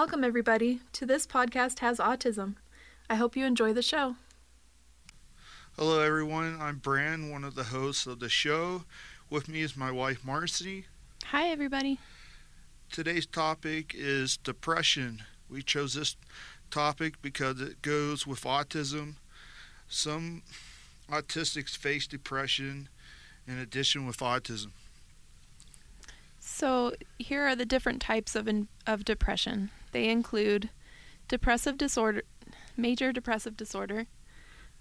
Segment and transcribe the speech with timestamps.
[0.00, 2.54] Welcome, everybody, to This Podcast Has Autism.
[3.10, 4.16] I hope you enjoy the show.
[5.76, 6.56] Hello, everyone.
[6.58, 8.84] I'm Bran, one of the hosts of the show.
[9.28, 10.86] With me is my wife, Marcy.
[11.26, 11.98] Hi, everybody.
[12.90, 15.24] Today's topic is depression.
[15.50, 16.16] We chose this
[16.70, 19.16] topic because it goes with autism.
[19.86, 20.40] Some
[21.10, 22.88] autistics face depression
[23.46, 24.70] in addition with autism.
[26.38, 29.70] So, here are the different types of, in, of depression.
[29.92, 30.70] They include
[31.28, 32.22] depressive disorder,
[32.76, 34.06] major depressive disorder,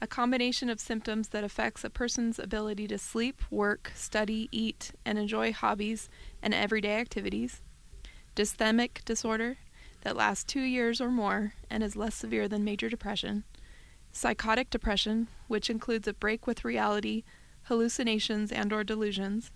[0.01, 5.17] a combination of symptoms that affects a person's ability to sleep, work, study, eat, and
[5.17, 6.09] enjoy hobbies
[6.41, 7.61] and everyday activities,
[8.35, 9.57] dysthymic disorder
[10.01, 13.43] that lasts two years or more and is less severe than major depression,
[14.11, 17.23] psychotic depression, which includes a break with reality,
[17.63, 19.51] hallucinations and or delusions,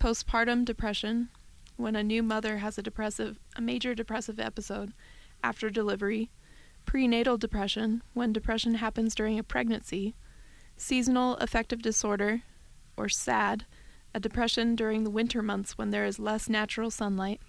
[0.00, 1.28] postpartum depression,
[1.78, 4.92] when a new mother has a depressive a major depressive episode
[5.42, 6.28] after delivery,
[6.84, 10.14] prenatal depression, when depression happens during a pregnancy,
[10.76, 12.42] seasonal affective disorder
[12.96, 13.64] or SAD,
[14.12, 17.40] a depression during the winter months when there is less natural sunlight,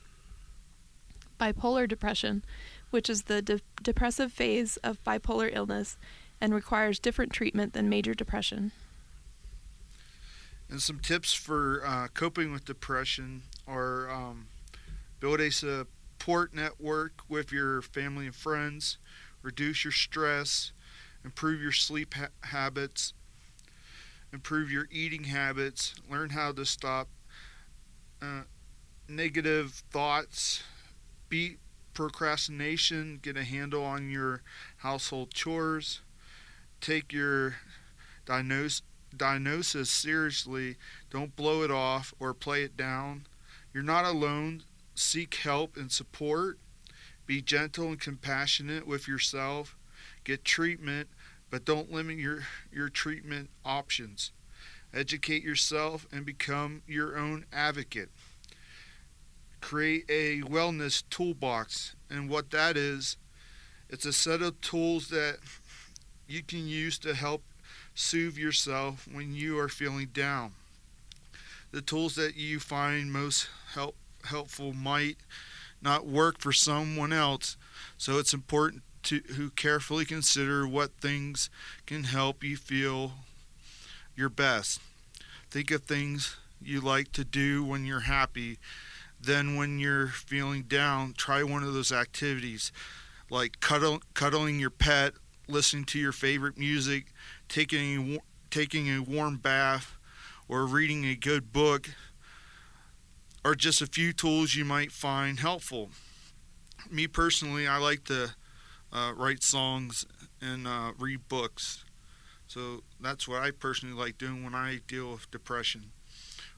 [1.39, 2.43] bipolar depression,
[2.91, 5.97] which is the de- depressive phase of bipolar illness
[6.39, 8.71] and requires different treatment than major depression.
[10.69, 14.47] And some tips for uh, coping with depression are um,
[15.19, 18.97] build a support network with your family and friends,
[19.41, 20.71] reduce your stress,
[21.25, 23.13] improve your sleep ha- habits,
[24.31, 27.07] improve your eating habits, learn how to stop
[28.21, 28.41] uh,
[29.07, 30.61] negative thoughts,
[31.29, 31.57] beat
[31.95, 34.43] procrastination, get a handle on your
[34.77, 36.01] household chores,
[36.79, 37.55] take your
[38.25, 38.83] diagnosis
[39.15, 40.77] diagnosis seriously.
[41.09, 43.27] Don't blow it off or play it down.
[43.73, 44.63] You're not alone.
[44.95, 46.57] Seek help and support.
[47.25, 49.75] Be gentle and compassionate with yourself.
[50.23, 51.09] Get treatment,
[51.49, 52.39] but don't limit your,
[52.71, 54.31] your treatment options.
[54.93, 58.09] Educate yourself and become your own advocate.
[59.61, 63.17] Create a wellness toolbox, and what that is,
[63.89, 65.37] it's a set of tools that
[66.27, 67.43] you can use to help
[67.93, 70.53] soothe yourself when you are feeling down.
[71.71, 75.17] The tools that you find most help, helpful might
[75.81, 77.57] not work for someone else,
[77.97, 81.49] so it's important to who carefully consider what things
[81.85, 83.13] can help you feel
[84.15, 84.81] your best.
[85.49, 88.57] Think of things you like to do when you're happy.
[89.21, 92.71] Then, when you're feeling down, try one of those activities
[93.29, 95.13] like cuddle, cuddling your pet,
[95.49, 97.07] listening to your favorite music,
[97.47, 99.97] taking a, taking a warm bath,
[100.47, 101.89] or reading a good book
[103.45, 105.89] are just a few tools you might find helpful.
[106.89, 108.35] Me personally, I like to
[108.91, 110.05] uh, write songs
[110.41, 111.85] and uh, read books.
[112.47, 115.91] So that's what I personally like doing when I deal with depression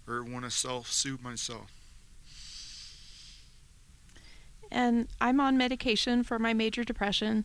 [0.07, 1.72] or want to self soothe myself.
[4.72, 7.44] And I'm on medication for my major depression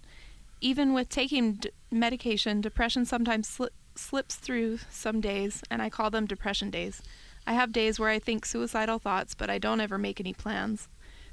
[0.66, 6.10] even with taking d- medication, depression sometimes sli- slips through some days, and I call
[6.10, 7.00] them depression days.
[7.46, 10.88] I have days where I think suicidal thoughts, but I don't ever make any plans.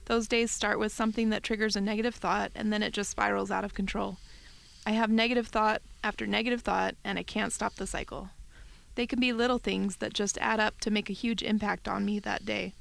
[0.05, 3.49] Those days start with something that triggers a negative thought, and then it just spirals
[3.49, 4.17] out of control.
[4.85, 8.29] I have negative thought after negative thought, and I can't stop the cycle.
[8.93, 12.05] They can be little things that just add up to make a huge impact on
[12.05, 12.73] me that day.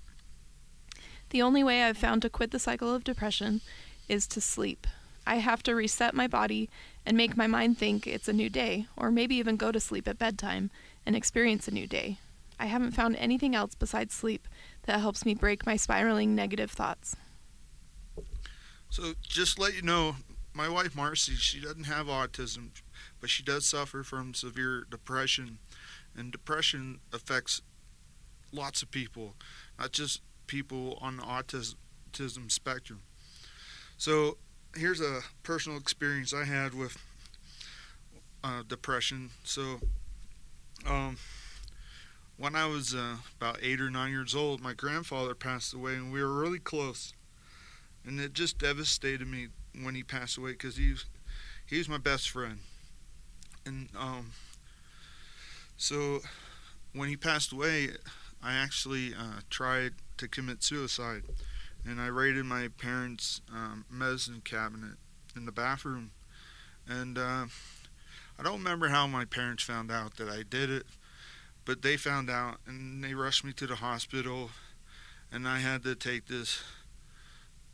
[1.30, 3.62] The only way I've found to quit the cycle of depression
[4.06, 4.86] is to sleep.
[5.27, 6.69] I have to reset my body
[7.06, 10.09] and make my mind think it's a new day, or maybe even go to sleep
[10.09, 10.71] at bedtime
[11.06, 12.19] and experience a new day.
[12.59, 14.47] I haven't found anything else besides sleep
[14.84, 17.16] that helps me break my spiraling negative thoughts.
[18.91, 20.16] So, just let you know,
[20.53, 22.71] my wife Marcy, she doesn't have autism,
[23.21, 25.59] but she does suffer from severe depression.
[26.15, 27.63] And depression affects
[28.53, 29.34] lots of people,
[29.78, 33.01] not just people on the autism spectrum.
[33.97, 34.36] So,
[34.74, 36.97] here's a personal experience I had with
[38.42, 39.30] uh, depression.
[39.45, 39.80] So,
[40.86, 41.16] um,
[42.36, 46.13] when I was uh, about eight or nine years old, my grandfather passed away, and
[46.13, 47.13] we were really close.
[48.04, 49.48] And it just devastated me
[49.80, 51.04] when he passed away because he was,
[51.65, 52.59] he was my best friend.
[53.65, 54.33] And um,
[55.77, 56.21] so,
[56.92, 57.91] when he passed away,
[58.42, 61.22] I actually uh, tried to commit suicide
[61.86, 64.96] and I raided my parents' um, medicine cabinet
[65.36, 66.10] in the bathroom.
[66.88, 67.46] And uh,
[68.38, 70.84] I don't remember how my parents found out that I did it,
[71.64, 74.50] but they found out and they rushed me to the hospital,
[75.30, 76.62] and I had to take this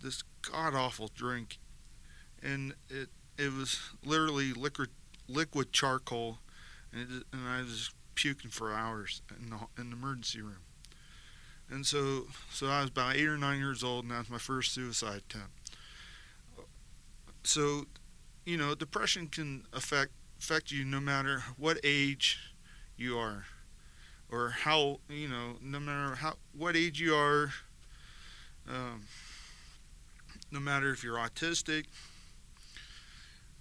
[0.01, 1.59] this god awful drink,
[2.43, 4.91] and it it was literally liquid
[5.27, 6.39] liquid charcoal,
[6.93, 10.68] and it, and I was puking for hours in the in the emergency room.
[11.71, 14.39] And so so I was about eight or nine years old, and that was my
[14.39, 15.77] first suicide attempt.
[17.45, 17.85] So,
[18.45, 22.39] you know, depression can affect affect you no matter what age
[22.97, 23.45] you are
[24.31, 27.53] or how you know no matter how what age you are
[28.69, 29.03] um,
[30.51, 31.87] no matter if you're autistic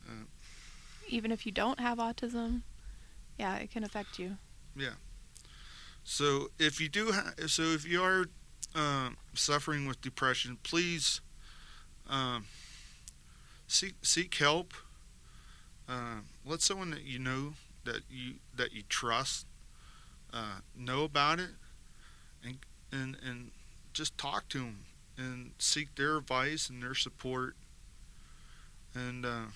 [0.08, 0.26] uh,
[1.08, 2.62] even if you don't have autism
[3.40, 4.38] yeah it can affect you
[4.76, 4.90] yeah
[6.08, 8.28] so if you do ha- so if you are
[8.74, 11.20] uh, suffering with depression please
[12.10, 12.46] um,
[13.68, 14.74] seek seek help.
[15.90, 17.54] Uh, let someone that you know
[17.86, 19.46] that you that you trust
[20.34, 21.52] uh, know about it
[22.44, 22.58] and
[22.92, 23.52] and and
[23.94, 24.80] just talk to them
[25.18, 27.56] and seek their advice and their support.
[28.94, 29.48] And uh,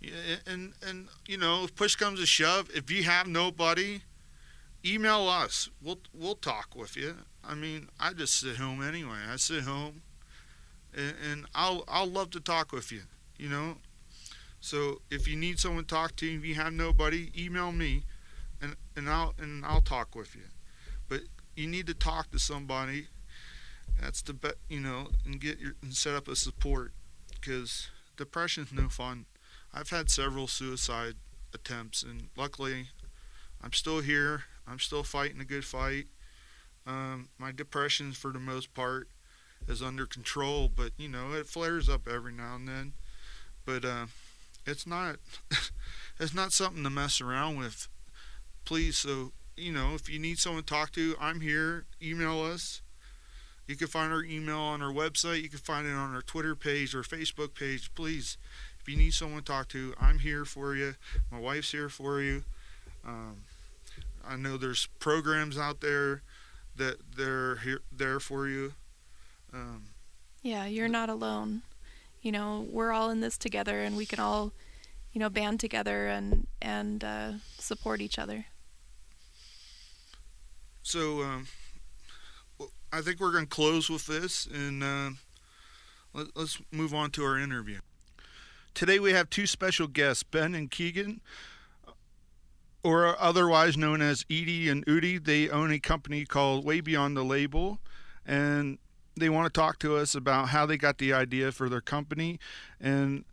[0.00, 4.02] yeah, and and you know if push comes to shove if you have nobody
[4.84, 7.14] email us we'll we'll talk with you
[7.44, 10.02] i mean i just sit home anyway i sit home
[10.96, 13.02] and, and i'll i'll love to talk with you
[13.36, 13.76] you know
[14.60, 18.04] so if you need someone to talk to, if you have nobody, email me,
[18.60, 20.42] and and I'll and I'll talk with you.
[21.08, 21.22] But
[21.54, 23.08] you need to talk to somebody.
[24.00, 26.92] That's the best, you know, and get your and set up a support
[27.40, 29.26] because depression's no fun.
[29.72, 31.14] I've had several suicide
[31.54, 32.88] attempts, and luckily,
[33.62, 34.44] I'm still here.
[34.68, 36.06] I'm still fighting a good fight.
[36.86, 39.08] Um, my depression, for the most part,
[39.66, 42.92] is under control, but you know it flares up every now and then.
[43.64, 44.06] But uh,
[44.66, 45.16] it's not
[46.20, 47.88] it's not something to mess around with.
[48.64, 51.84] Please, so you know, if you need someone to talk to, I'm here.
[52.00, 52.80] Email us.
[53.66, 55.42] You can find our email on our website.
[55.42, 57.92] You can find it on our Twitter page or Facebook page.
[57.94, 58.38] Please,
[58.80, 60.94] if you need someone to talk to, I'm here for you.
[61.30, 62.44] My wife's here for you.
[63.06, 63.42] Um,
[64.26, 66.22] I know there's programs out there
[66.76, 68.74] that they're here there for you.
[69.52, 69.84] Um,
[70.42, 71.62] yeah, you're not alone.
[72.22, 74.52] You know we're all in this together and we can all
[75.12, 78.46] you know band together and and uh, support each other.
[80.82, 81.46] So um,
[82.92, 85.10] i think we're going to close with this and uh,
[86.14, 87.80] let, let's move on to our interview.
[88.74, 91.20] Today we have two special guests ben and keegan
[92.88, 95.22] or otherwise known as Edie and Udi.
[95.22, 97.80] They own a company called Way Beyond the Label,
[98.24, 98.78] and
[99.14, 102.38] they want to talk to us about how they got the idea for their company
[102.80, 103.24] and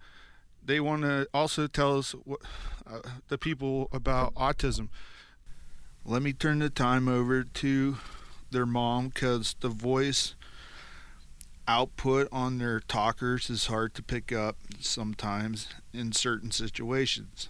[0.63, 2.41] they want to also tell us what,
[2.87, 4.89] uh, the people about autism.
[6.03, 7.97] Let me turn the time over to
[8.49, 10.33] their mom because the voice
[11.67, 17.49] output on their talkers is hard to pick up sometimes in certain situations.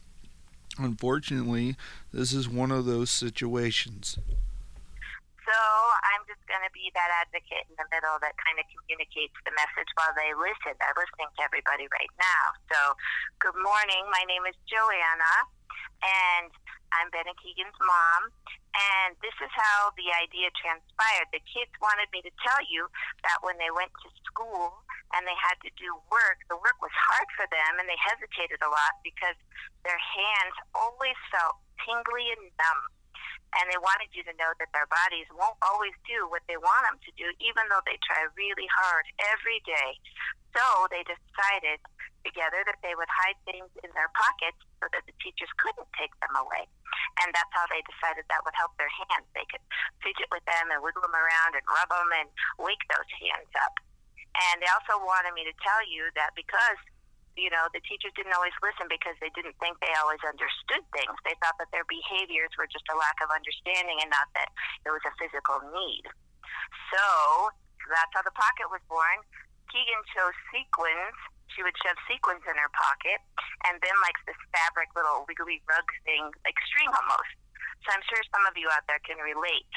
[0.77, 1.75] Unfortunately,
[2.11, 4.19] this is one of those situations.
[5.45, 9.37] So I'm just going to be that advocate in the middle that kind of communicates
[9.45, 10.73] the message while they listen.
[10.81, 12.43] They're listening to everybody right now.
[12.73, 12.79] So,
[13.37, 14.09] good morning.
[14.09, 15.33] My name is Joanna,
[16.01, 16.51] and
[16.95, 18.31] I'm Ben and Keegan's mom.
[18.75, 21.31] And this is how the idea transpired.
[21.31, 22.91] The kids wanted me to tell you
[23.23, 24.83] that when they went to school
[25.15, 28.59] and they had to do work, the work was hard for them and they hesitated
[28.59, 29.39] a lot because
[29.87, 31.55] their hands always felt
[31.87, 32.83] tingly and numb
[33.55, 36.83] and they wanted you to know that their bodies won't always do what they want
[36.83, 39.95] them to do, even though they try really hard every day.
[40.51, 41.79] So they decided
[42.27, 46.13] together that they would hide things in their pockets so that the teachers couldn't take
[46.21, 46.69] them away.
[47.25, 49.25] And that's how they decided that would help their hands.
[49.33, 49.65] They could
[50.05, 52.29] fidget with them and wiggle them around and rub them and
[52.61, 53.81] wake those hands up.
[54.53, 56.77] And they also wanted me to tell you that because
[57.35, 61.15] you know, the teachers didn't always listen because they didn't think they always understood things.
[61.27, 64.55] They thought that their behaviors were just a lack of understanding and not that
[64.87, 66.07] it was a physical need.
[66.95, 67.03] So
[67.91, 69.19] that's how the pocket was born.
[69.67, 71.19] Keegan chose sequins.
[71.55, 73.23] She would shove sequins in her pocket,
[73.65, 77.31] and then likes this fabric little wiggly rug thing, like string almost.
[77.87, 79.71] So I'm sure some of you out there can relate.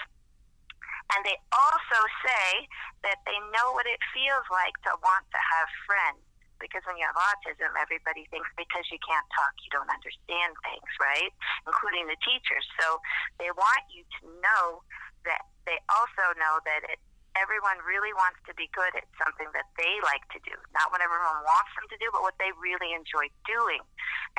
[1.15, 2.69] And they also say
[3.07, 6.21] that they know what it feels like to want to have friends
[6.59, 10.91] because when you have autism, everybody thinks because you can't talk, you don't understand things,
[10.99, 11.33] right?
[11.65, 12.67] Including the teachers.
[12.83, 12.99] So
[13.39, 14.83] they want you to know
[15.25, 17.01] that they also know that it,
[17.37, 20.55] everyone really wants to be good at something that they like to do.
[20.73, 23.83] Not what everyone wants them to do, but what they really enjoy doing.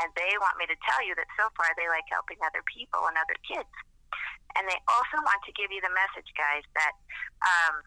[0.01, 3.05] And they want me to tell you that so far they like helping other people
[3.05, 3.69] and other kids.
[4.57, 6.95] And they also want to give you the message, guys, that
[7.45, 7.85] um,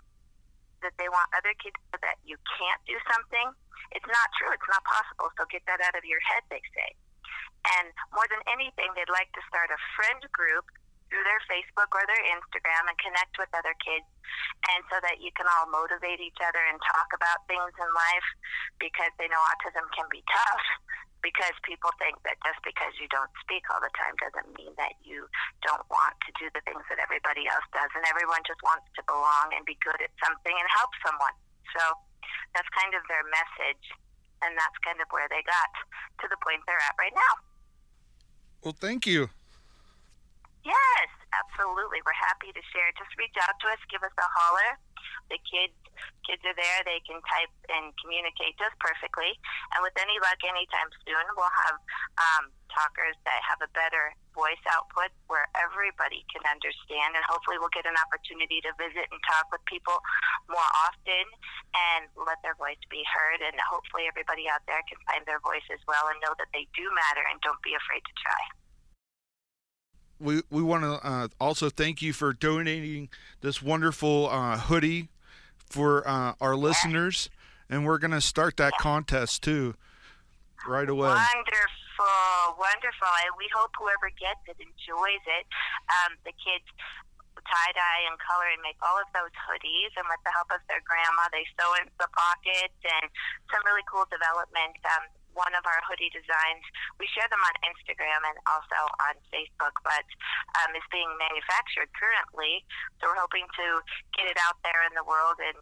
[0.87, 3.51] that they want other kids to that you can't do something.
[3.95, 4.51] It's not true.
[4.55, 5.31] It's not possible.
[5.39, 6.91] So get that out of your head, they say.
[7.79, 10.67] And more than anything, they'd like to start a friend group
[11.13, 14.09] through their Facebook or their Instagram and connect with other kids.
[14.73, 18.29] And so that you can all motivate each other and talk about things in life
[18.81, 20.65] because they know autism can be tough
[21.21, 24.97] because people think that just because you don't speak all the time doesn't mean that
[25.07, 25.29] you
[25.63, 27.93] don't want to do the things that everybody else does.
[27.95, 31.37] And everyone just wants to belong and be good at something and help someone.
[31.77, 31.83] So
[32.57, 33.85] that's kind of their message.
[34.43, 35.71] And that's kind of where they got
[36.19, 37.35] to the point they're at right now.
[38.67, 39.31] Well, thank you.
[40.63, 41.99] Yes, absolutely.
[42.07, 42.91] We're happy to share.
[42.95, 44.79] Just reach out to us, give us a holler.
[45.31, 45.75] The kids
[46.27, 46.79] kids are there.
[46.87, 49.35] They can type and communicate just perfectly.
[49.75, 51.77] And with any luck, anytime soon, we'll have
[52.17, 57.19] um, talkers that have a better voice output where everybody can understand.
[57.19, 59.99] And hopefully, we'll get an opportunity to visit and talk with people
[60.49, 61.27] more often
[61.75, 63.43] and let their voice be heard.
[63.43, 66.71] And hopefully, everybody out there can find their voice as well and know that they
[66.73, 68.62] do matter and don't be afraid to try
[70.23, 73.09] we we want to uh, also thank you for donating
[73.41, 75.09] this wonderful uh, hoodie
[75.67, 77.29] for uh, our listeners,
[77.69, 79.75] and we're going to start that contest too
[80.67, 81.09] right away.
[81.09, 83.13] Wonderful, wonderful.
[83.27, 85.45] And we hope whoever gets it enjoys it.
[85.91, 86.67] Um, the kids
[87.43, 89.91] tie dye and color and make all of those hoodies.
[89.99, 93.11] And with the help of their grandma, they sew in the pockets and
[93.51, 94.79] some really cool development.
[94.87, 96.65] Um, one of our hoodie designs.
[97.01, 100.07] We share them on Instagram and also on Facebook, but
[100.63, 102.63] um, being manufactured currently.
[103.01, 103.67] So we're hoping to
[104.13, 105.57] get it out there in the world and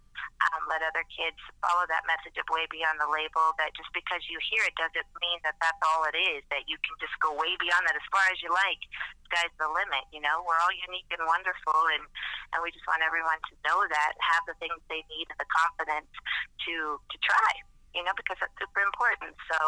[0.51, 3.55] um, let other kids follow that message of way beyond the label.
[3.57, 6.43] That just because you hear it doesn't mean that that's all it is.
[6.51, 8.83] That you can just go way beyond that as far as you like.
[9.31, 10.05] Sky's the limit.
[10.11, 12.05] You know, we're all unique and wonderful, and
[12.53, 15.47] and we just want everyone to know that, have the things they need and the
[15.47, 16.11] confidence
[16.67, 19.35] to to try you know, because that's super important.
[19.51, 19.59] So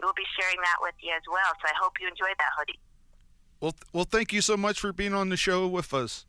[0.00, 1.52] we'll be sharing that with you as well.
[1.60, 2.80] So I hope you enjoyed that hoodie.
[3.60, 6.26] Well, well, thank you so much for being on the show with us.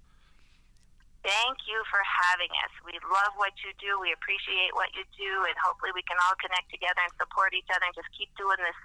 [1.28, 2.72] Thank you for having us.
[2.88, 4.00] We love what you do.
[4.00, 7.68] We appreciate what you do, and hopefully we can all connect together and support each
[7.68, 8.80] other and just keep doing this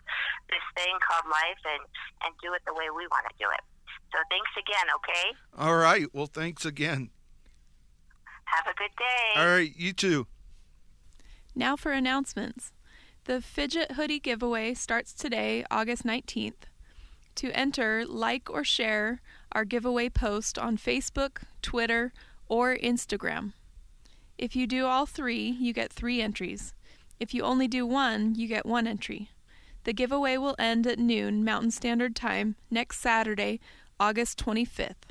[0.51, 1.87] this thing called life and
[2.27, 3.63] and do it the way we want to do it.
[4.11, 4.87] So thanks again.
[4.91, 5.27] Okay.
[5.55, 6.11] All right.
[6.11, 7.15] Well, thanks again.
[8.51, 9.39] Have a good day.
[9.39, 9.71] All right.
[9.79, 10.27] You too.
[11.55, 12.73] Now for announcements.
[13.25, 16.65] The Fidget Hoodie giveaway starts today, August 19th.
[17.37, 19.21] To enter, like or share
[19.53, 22.13] our giveaway post on Facebook, Twitter,
[22.49, 23.53] or Instagram.
[24.39, 26.75] If you do all three, you get three entries.
[27.21, 29.31] If you only do one, you get one entry.
[29.85, 33.61] The giveaway will end at noon Mountain Standard Time next Saturday,
[34.01, 35.11] August 25th.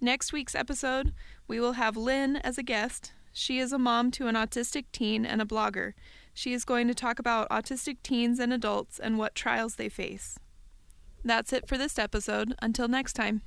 [0.00, 1.12] Next week's episode,
[1.46, 5.26] we will have Lynn as a guest she is a mom to an autistic teen
[5.26, 5.92] and a blogger.
[6.32, 10.38] She is going to talk about autistic teens and adults and what trials they face.
[11.22, 12.54] That's it for this episode.
[12.62, 13.42] Until next time.